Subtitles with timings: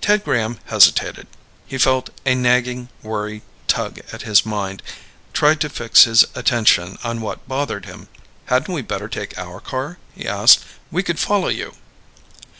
[0.00, 1.28] Ted Graham hesitated.
[1.68, 4.82] He felt a nagging worry tug at his mind,
[5.32, 8.08] tried to fix his attention on what bothered him.
[8.46, 10.64] "Hadn't we better take our car?" he asked.
[10.90, 11.76] "We could follow you."